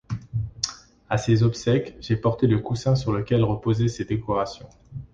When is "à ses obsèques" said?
1.11-1.95